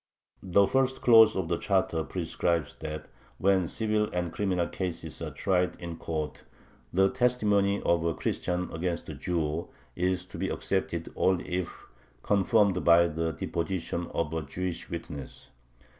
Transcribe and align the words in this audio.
The 0.41 0.65
first 0.65 0.99
clause 1.01 1.35
of 1.35 1.47
the 1.47 1.59
charter 1.59 2.03
prescribes 2.03 2.73
that, 2.79 3.07
when 3.37 3.67
civil 3.67 4.09
and 4.11 4.33
criminal 4.33 4.65
cases 4.67 5.21
are 5.21 5.29
tried 5.29 5.75
in 5.79 5.97
court, 5.97 6.41
the 6.91 7.07
testimony 7.07 7.83
of 7.83 8.03
a 8.03 8.15
Christian 8.15 8.71
against 8.71 9.09
a 9.09 9.13
Jew 9.13 9.67
is 9.95 10.25
to 10.25 10.39
be 10.39 10.49
accepted 10.49 11.13
only 11.15 11.47
if 11.47 11.85
confirmed 12.23 12.83
by 12.83 13.09
the 13.09 13.31
deposition 13.31 14.07
of 14.07 14.33
a 14.33 14.41
Jewish 14.41 14.89
witness. 14.89 15.51